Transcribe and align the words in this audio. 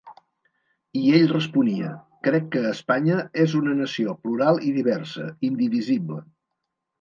I 1.01 1.01
ell 1.17 1.27
responia: 1.33 1.91
Crec 2.27 2.47
que 2.55 2.63
Espanya 2.69 3.19
és 3.45 3.53
una 3.61 3.77
nació, 3.83 4.17
plural 4.25 4.63
i 4.71 4.73
diversa, 4.79 5.27
indivisible. 5.51 6.19